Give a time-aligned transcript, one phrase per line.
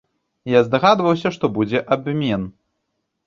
[0.51, 2.47] Я здагадваўся, што будзе абмен.